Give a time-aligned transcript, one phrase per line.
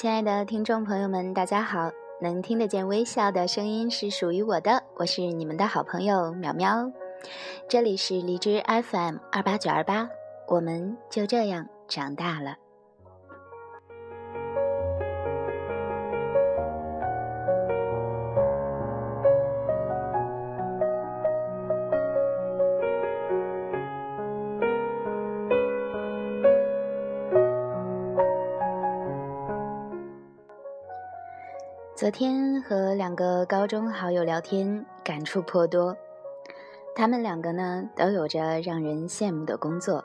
[0.00, 1.90] 亲爱的听众朋友们，大家好！
[2.20, 6.88] 能听得见微笑的声音是属于我的，我是你们的好朋友苗苗。
[7.68, 10.08] 这里是荔枝 FM 二八九二八，
[10.46, 12.54] 我们就这样长大了。
[31.98, 35.96] 昨天和两个高中好友聊天，感触颇多。
[36.94, 40.04] 他们两个呢，都有着让人羡慕的工作，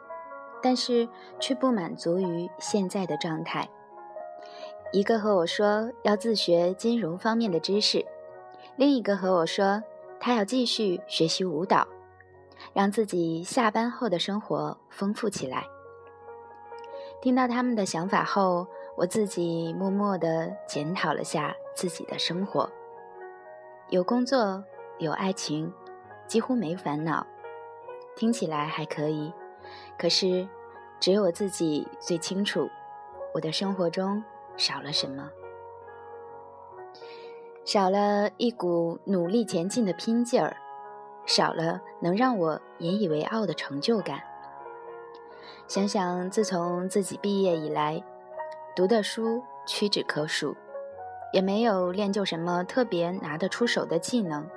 [0.59, 1.07] 但是
[1.39, 3.69] 却不满足于现在的状态。
[4.91, 8.03] 一个和我说要自学金融方面的知识，
[8.75, 9.83] 另一个和我说
[10.19, 11.87] 他要继续学习舞蹈，
[12.73, 15.67] 让自己下班后的生活丰富起来。
[17.21, 18.65] 听到他们的想法后，
[18.97, 21.55] 我自己默默地检讨了下。
[21.73, 22.69] 自己的生活，
[23.89, 24.63] 有工作，
[24.99, 25.73] 有爱情，
[26.27, 27.25] 几乎没烦恼，
[28.15, 29.33] 听起来还可以。
[29.97, 30.47] 可是，
[30.99, 32.69] 只有我自己最清楚，
[33.33, 34.23] 我的生活中
[34.55, 35.29] 少了什么，
[37.65, 40.55] 少了一股努力前进的拼劲儿，
[41.25, 44.21] 少了能让我引以为傲的成就感。
[45.67, 48.03] 想想自从自己毕业以来，
[48.75, 50.55] 读的书屈指可数。
[51.33, 54.47] 也没有练就什么特别拿得出手的技能。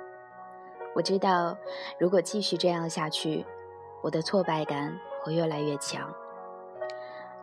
[0.95, 1.57] 我知道，
[1.99, 3.45] 如果继续这样下去，
[4.01, 6.13] 我的挫败感会越来越强。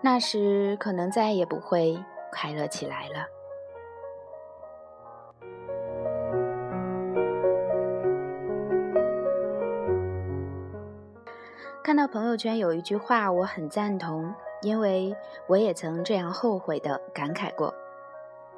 [0.00, 3.26] 那时可能再也不会快乐起来了。
[11.82, 14.32] 看到朋友圈有一句话，我很赞同，
[14.62, 15.14] 因为
[15.48, 17.74] 我也曾这样后悔的感慨过。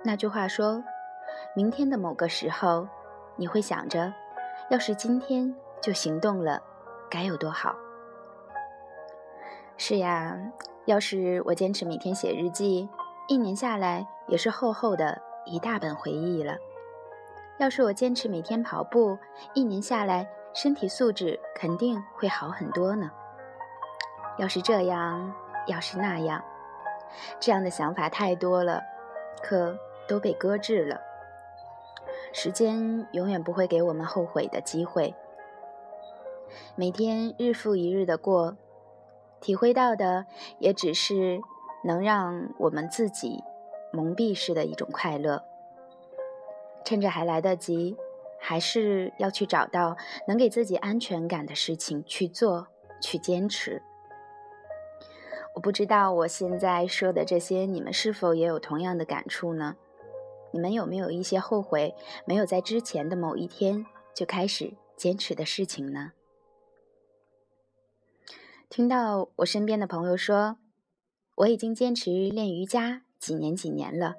[0.07, 0.85] 那句话说
[1.57, 2.87] ：“明天的某个时候，
[3.35, 4.15] 你会想着，
[4.71, 6.63] 要是今天就行动了，
[7.11, 7.75] 该有多好。”
[9.77, 10.39] 是呀，
[10.85, 12.89] 要是我坚持每天写日记，
[13.27, 16.57] 一年下来也是厚厚的一大本回忆了。
[17.59, 19.19] 要是我坚持每天跑步，
[19.55, 20.25] 一年下来
[20.55, 23.11] 身体素质肯定会好很多呢。
[24.39, 25.35] 要是这样，
[25.67, 26.41] 要是那样，
[27.41, 28.81] 这样的想法太多了，
[29.43, 29.77] 可。
[30.09, 31.01] 都被搁置了。
[32.33, 35.15] 时间永远不会给我们后悔的机会。
[36.75, 38.57] 每天日复一日的过，
[39.41, 40.27] 体会到的
[40.59, 41.41] 也只是
[41.85, 43.43] 能让我们自己
[43.93, 45.43] 蒙蔽式的一种快乐。
[46.85, 47.97] 趁着还来得及，
[48.39, 49.97] 还是要去找到
[50.29, 52.69] 能给自己安全感的事情去做，
[53.01, 53.83] 去坚持。
[55.55, 59.77] 我不知道我现在说的这些，你们是否也有同样的感触呢？
[60.57, 61.95] 你们有没有一些后悔
[62.25, 63.85] 没有在之前的某一天
[64.15, 66.13] 就开始坚持的事情呢？
[68.71, 70.57] 听到我身边的朋友说，
[71.35, 74.15] 我已经坚持练瑜伽几年几年了，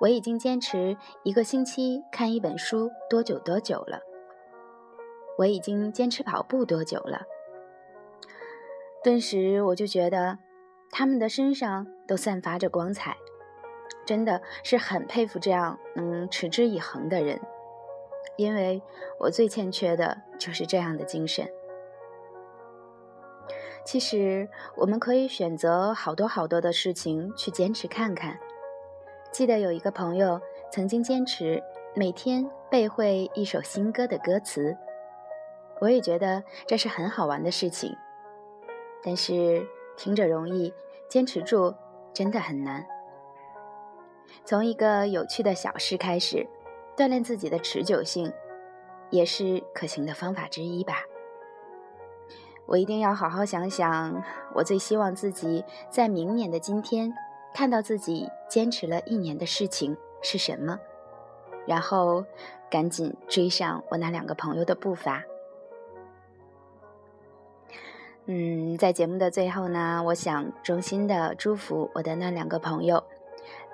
[0.00, 4.00] 我已经坚持一个星期看一本书多久多久了，
[5.38, 7.22] 我已经坚持跑步多久了，
[9.04, 10.40] 顿时我就觉得
[10.90, 13.16] 他们的身上都散发着光彩。
[14.06, 17.38] 真的是很佩服这样能持之以恒的人，
[18.36, 18.80] 因为
[19.18, 21.46] 我最欠缺的就是这样的精神。
[23.84, 28.38] 其实我们可以选择好多好多的事情去坚持看看。
[29.30, 30.40] 记得有一个朋友
[30.72, 31.62] 曾经坚持
[31.94, 34.76] 每天背会一首新歌的歌词，
[35.80, 37.96] 我也觉得这是很好玩的事情。
[39.02, 39.64] 但是
[39.96, 40.72] 听着容易，
[41.08, 41.74] 坚持住
[42.12, 42.84] 真的很难。
[44.44, 46.46] 从一个有趣的小事开始，
[46.96, 48.32] 锻炼自己的持久性，
[49.10, 51.02] 也是可行的方法之一吧。
[52.66, 54.22] 我一定要好好想想，
[54.54, 57.12] 我最希望自己在明年的今天
[57.54, 60.78] 看到自己坚持了一年的事情是什么，
[61.64, 62.24] 然后
[62.68, 65.22] 赶紧追上我那两个朋友的步伐。
[68.24, 73.04] 嗯，在节目的最后呢，我想衷心的祝福我的那两个朋友。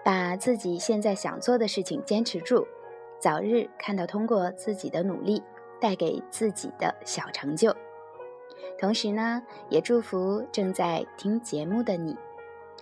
[0.04, 2.66] 把自己现在想做的事情坚持住，
[3.18, 5.42] 早日看到通过自己的努力
[5.80, 7.74] 带给自己的小成就。
[8.78, 12.16] 同时呢，也祝福正在听节目的你，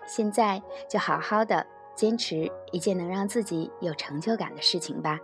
[0.06, 5.18] 现在就好好的坚持一件能让自己有成就感的事情吧，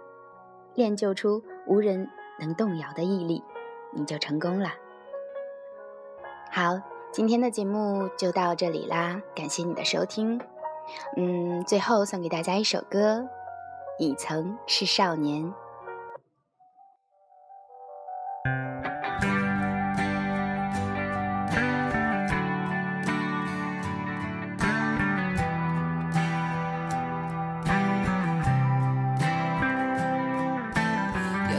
[0.74, 3.42] 练就出无人能动摇的毅力，
[3.92, 4.74] 你就成功了。
[6.50, 6.78] 好，
[7.10, 10.38] 今天的节目就到这里啦，感谢你的收听。
[11.16, 13.26] 嗯最后送给大家一首歌
[13.98, 15.52] 你曾是少年。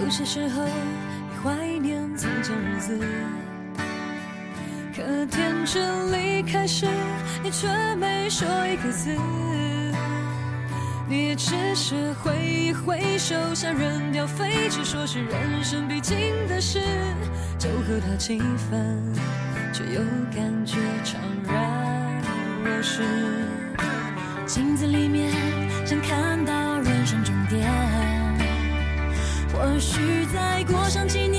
[0.08, 2.98] 有些时候你怀念从前日子
[4.96, 6.88] 可天真离开时
[7.44, 9.16] 你却没说一个字，
[11.08, 14.84] 你也只是挥一挥手，像扔掉废纸。
[14.84, 16.18] 说是人生必经
[16.50, 16.82] 的事，
[17.58, 18.40] 就和他亲
[18.70, 19.14] 分，
[19.72, 20.02] 却又
[20.36, 20.76] 感觉
[21.06, 21.16] 怅
[21.50, 22.22] 然
[22.66, 23.04] 若失。
[24.46, 25.32] 镜子里面
[25.86, 27.66] 想看到人生终点，
[29.54, 31.37] 或许再过上几年。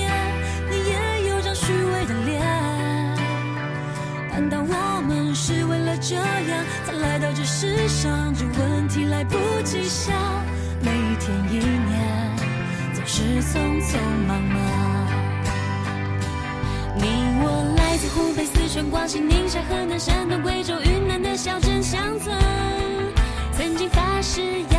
[13.51, 13.97] 匆匆
[14.27, 14.61] 忙忙
[16.95, 17.03] 你
[17.41, 22.37] 我来自湖北四川广西宁夏河南山东贵州云南的小镇乡村
[23.53, 24.78] 曾经发誓要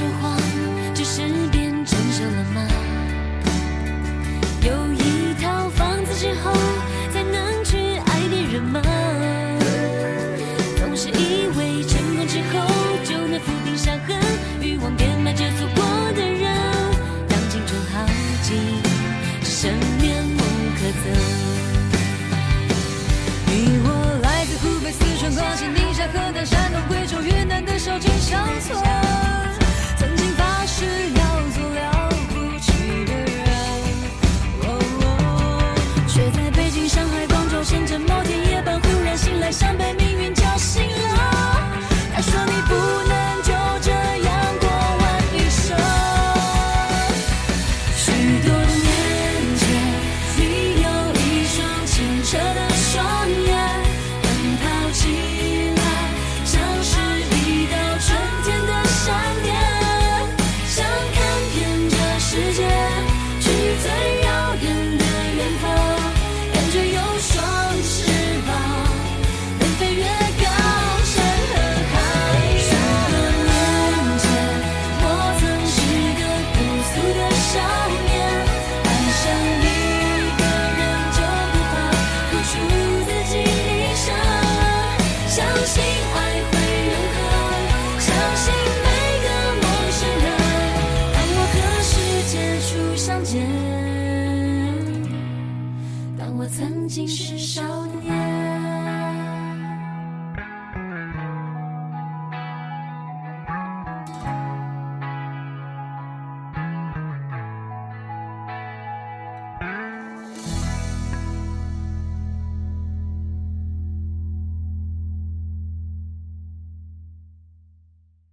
[0.00, 0.39] 说谎。